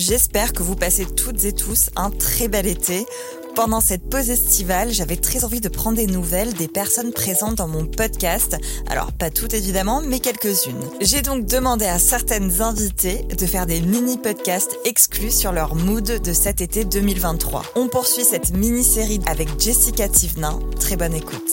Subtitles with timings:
[0.00, 3.04] J'espère que vous passez toutes et tous un très bel été.
[3.54, 7.68] Pendant cette pause estivale, j'avais très envie de prendre des nouvelles des personnes présentes dans
[7.68, 8.56] mon podcast.
[8.88, 10.88] Alors pas toutes évidemment, mais quelques-unes.
[11.02, 16.32] J'ai donc demandé à certaines invitées de faire des mini-podcasts exclus sur leur mood de
[16.32, 17.62] cet été 2023.
[17.76, 20.60] On poursuit cette mini-série avec Jessica Thivenin.
[20.78, 21.50] Très bonne écoute.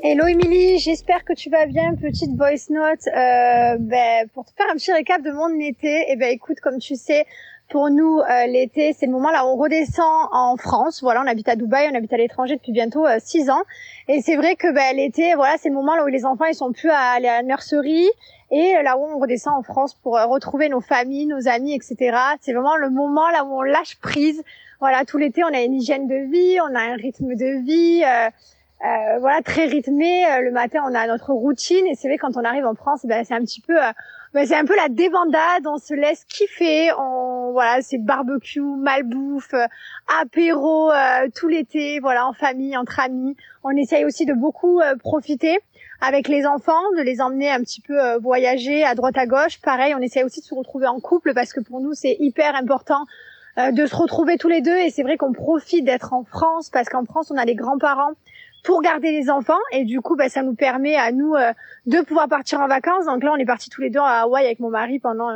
[0.00, 1.96] Hello Émilie, j'espère que tu vas bien.
[1.96, 5.88] Petite voice note euh, ben, pour te faire un petit récap de mon été.
[5.88, 7.26] Et eh ben écoute, comme tu sais,
[7.68, 11.02] pour nous, euh, l'été, c'est le moment là où on redescend en France.
[11.02, 13.62] Voilà, on habite à Dubaï, on habite à l'étranger depuis bientôt euh, six ans.
[14.06, 16.54] Et c'est vrai que ben, l'été, voilà, c'est le moment là où les enfants ils
[16.54, 18.08] sont plus à aller à la nurserie
[18.52, 22.16] et là où on redescend en France pour euh, retrouver nos familles, nos amis, etc.
[22.40, 24.42] C'est vraiment le moment là où on lâche prise.
[24.80, 28.04] Voilà, tout l'été, on a une hygiène de vie, on a un rythme de vie.
[28.04, 28.30] Euh,
[28.80, 32.64] voilà très rythmé le matin on a notre routine et c'est vrai quand on arrive
[32.64, 33.74] en France ben, c'est un petit peu
[34.34, 39.54] ben, c'est un peu la débandade on se laisse kiffer on voilà, c'est barbecue, malbouffe,
[39.54, 39.66] euh,
[40.20, 43.36] apéro euh, tout l'été, voilà, en famille, entre amis.
[43.64, 45.58] On essaye aussi de beaucoup euh, profiter
[46.00, 49.60] avec les enfants, de les emmener un petit peu voyager à droite à gauche.
[49.60, 52.54] Pareil, on essaye aussi de se retrouver en couple parce que pour nous c'est hyper
[52.54, 53.04] important
[53.56, 56.88] de se retrouver tous les deux et c'est vrai qu'on profite d'être en France parce
[56.88, 58.12] qu'en France on a les grands-parents
[58.64, 59.58] pour garder les enfants.
[59.72, 61.34] Et du coup bah, ça nous permet à nous
[61.86, 63.06] de pouvoir partir en vacances.
[63.06, 65.30] Donc là on est partis tous les deux à Hawaï avec mon mari pendant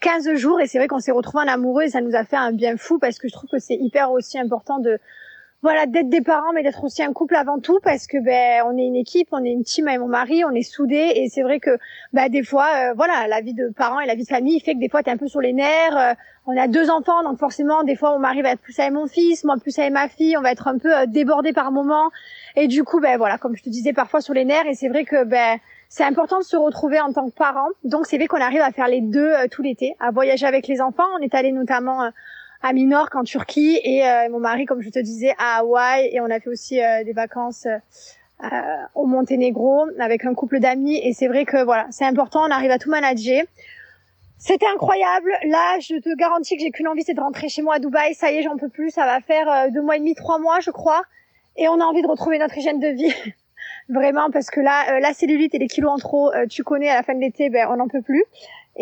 [0.00, 0.60] 15 jours.
[0.60, 2.76] Et c'est vrai qu'on s'est retrouvés en amoureux et ça nous a fait un bien
[2.76, 4.98] fou parce que je trouve que c'est hyper aussi important de
[5.62, 8.78] voilà d'être des parents mais d'être aussi un couple avant tout parce que ben on
[8.78, 11.42] est une équipe on est une team avec mon mari on est soudés et c'est
[11.42, 11.70] vrai que
[12.12, 14.74] ben des fois euh, voilà la vie de parents et la vie de famille fait
[14.74, 16.14] que des fois t'es un peu sur les nerfs euh,
[16.46, 19.06] on a deux enfants donc forcément des fois mon mari va être plus avec mon
[19.06, 22.10] fils moi plus avec ma fille on va être un peu euh, débordé par moment
[22.56, 24.88] et du coup ben voilà comme je te disais parfois sur les nerfs et c'est
[24.88, 25.58] vrai que ben
[25.92, 27.66] c'est important de se retrouver en tant que parent.
[27.82, 30.68] Donc c'est vrai qu'on arrive à faire les deux euh, tout l'été, à voyager avec
[30.68, 31.06] les enfants.
[31.18, 32.10] On est allé notamment euh,
[32.62, 36.10] à Minorque en Turquie et euh, mon mari, comme je te disais, à Hawaï.
[36.12, 37.66] Et on a fait aussi des vacances
[38.94, 40.98] au Monténégro avec un couple d'amis.
[41.02, 42.42] Et c'est vrai que voilà, c'est important.
[42.46, 43.42] On arrive à tout manager.
[44.38, 45.30] C'était incroyable.
[45.48, 48.14] Là, je te garantis que j'ai qu'une envie, c'est de rentrer chez moi à Dubaï.
[48.14, 48.90] Ça y est, j'en peux plus.
[48.90, 51.02] Ça va faire deux mois et demi, trois mois, je crois.
[51.56, 53.12] Et on a envie de retrouver notre hygiène de vie.
[53.90, 56.88] vraiment parce que là, euh, la cellulite et les kilos en trop, euh, tu connais
[56.88, 58.24] à la fin de l'été, ben on n'en peut plus.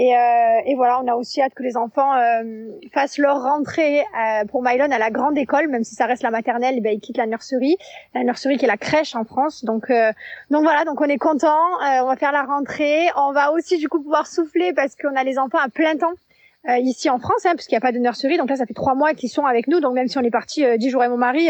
[0.00, 2.12] Et, euh, et, voilà, on a aussi hâte que les enfants
[2.94, 4.04] fassent leur rentrée
[4.48, 7.00] pour Mylon à la grande école, même si ça reste la maternelle, et ben ils
[7.00, 7.76] quittent la nurserie,
[8.14, 9.64] la nurserie qui est la crèche en France.
[9.64, 9.90] Donc
[10.50, 13.88] donc voilà, donc on est content, on va faire la rentrée, on va aussi du
[13.88, 16.14] coup pouvoir souffler parce qu'on a les enfants à plein temps.
[16.78, 18.74] ici en France, hein, parce qu'il n'y a pas de nurserie, donc là ça fait
[18.74, 21.10] trois mois qu'ils sont avec nous, donc même si on est parti dix jours avec
[21.10, 21.48] mon mari,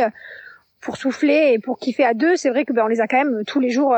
[0.80, 3.22] pour souffler et pour kiffer à deux, c'est vrai que ben, on les a quand
[3.22, 3.94] même tous les jours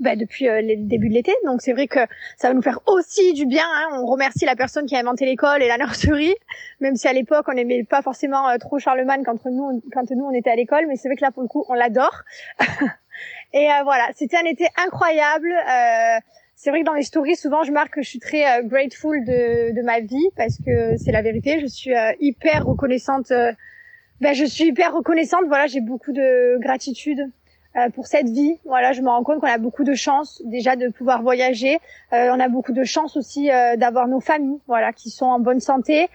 [0.00, 1.32] euh, ben, depuis euh, le début de l'été.
[1.44, 2.00] Donc c'est vrai que
[2.36, 3.64] ça va nous faire aussi du bien.
[3.64, 3.88] Hein.
[4.00, 6.34] On remercie la personne qui a inventé l'école et la nurserie,
[6.80, 10.24] même si à l'époque on n'aimait pas forcément euh, trop Charlemagne quand nous, quand nous
[10.24, 10.86] on était à l'école.
[10.88, 12.22] Mais c'est vrai que là pour le coup on l'adore.
[13.52, 15.48] et voilà, c'était un été incroyable.
[16.54, 19.74] c'est vrai que dans les stories, souvent, je marque que je suis très grateful de,
[19.74, 21.60] de, ma vie parce que c'est la vérité.
[21.60, 23.32] Je suis hyper reconnaissante
[24.20, 25.44] ben, je suis hyper reconnaissante.
[25.46, 27.30] Voilà, j'ai beaucoup de gratitude
[27.76, 28.58] euh, pour cette vie.
[28.64, 31.78] Voilà, je me rends compte qu'on a beaucoup de chance déjà de pouvoir voyager.
[32.12, 35.40] Euh, on a beaucoup de chance aussi euh, d'avoir nos familles, voilà, qui sont en
[35.40, 36.08] bonne santé,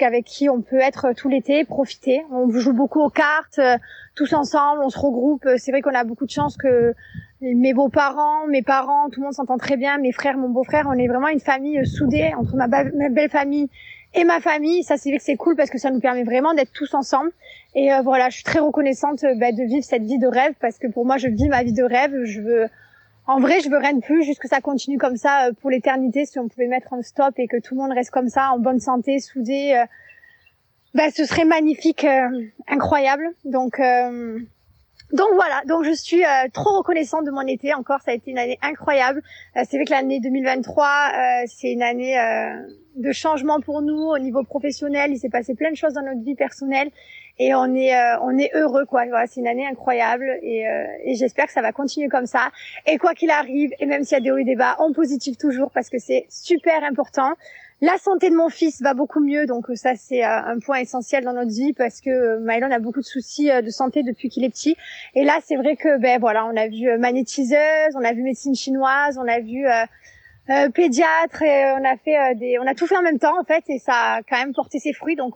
[0.00, 2.24] avec qui on peut être tout l'été, profiter.
[2.32, 3.60] On joue beaucoup aux cartes,
[4.16, 5.48] tous ensemble, on se regroupe.
[5.58, 6.92] C'est vrai qu'on a beaucoup de chance que
[7.40, 9.98] mes beaux-parents, mes parents, tout le monde s'entend très bien.
[9.98, 13.68] Mes frères, mon beau-frère, on est vraiment une famille soudée entre ma belle famille
[14.16, 14.82] et ma famille.
[14.82, 17.30] Ça, c'est que c'est cool parce que ça nous permet vraiment d'être tous ensemble.
[17.74, 20.54] Et euh, voilà, je suis très reconnaissante euh, bah, de vivre cette vie de rêve
[20.60, 22.24] parce que pour moi, je vis ma vie de rêve.
[22.24, 22.68] Je veux,
[23.26, 25.70] en vrai, je veux rien de plus, juste que ça continue comme ça euh, pour
[25.70, 26.24] l'éternité.
[26.24, 28.58] Si on pouvait mettre un stop et que tout le monde reste comme ça, en
[28.58, 29.84] bonne santé, soudé,
[30.94, 32.06] bah, ce serait magnifique,
[32.66, 33.28] incroyable.
[33.44, 33.78] Donc
[35.12, 37.72] donc voilà, donc je suis euh, trop reconnaissante de mon été.
[37.74, 39.22] Encore, ça a été une année incroyable.
[39.56, 42.16] Euh, c'est vrai que l'année 2023, euh, c'est une année
[42.96, 45.12] de changement pour nous au niveau professionnel.
[45.12, 46.90] Il s'est passé plein de choses dans notre vie personnelle
[47.38, 49.04] et on est on est heureux quoi.
[49.06, 50.64] Voilà, c'est une année incroyable et,
[51.04, 52.50] et j'espère que ça va continuer comme ça.
[52.86, 54.92] Et quoi qu'il arrive, et même s'il y a des hauts et des bas, on
[54.92, 57.34] positive toujours parce que c'est super important.
[57.82, 60.78] La santé de mon fils va beaucoup mieux, donc euh, ça c'est euh, un point
[60.78, 64.30] essentiel dans notre vie parce que euh, Mylon a beaucoup de soucis de santé depuis
[64.30, 64.76] qu'il est petit.
[65.14, 68.54] Et là c'est vrai que ben voilà, on a vu magnétiseuse, on a vu médecine
[68.54, 72.96] chinoise, on a vu euh, pédiatre et on a fait des, on a tout fait
[72.96, 75.16] en même temps en fait et ça a quand même porté ses fruits.
[75.16, 75.34] Donc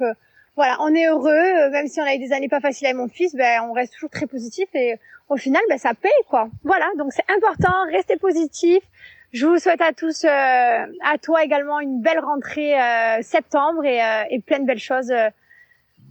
[0.57, 3.09] voilà, on est heureux, même si on a eu des années pas faciles avec mon
[3.09, 4.95] fils, ben on reste toujours très positif et
[5.29, 6.49] au final ben ça paye quoi.
[6.65, 8.83] Voilà, donc c'est important, restez positif
[9.33, 12.75] Je vous souhaite à tous, à toi également, une belle rentrée
[13.23, 14.01] septembre et,
[14.31, 15.13] et plein de belles choses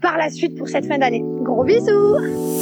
[0.01, 1.21] par la suite pour cette fin d'année.
[1.41, 2.58] Gros bisous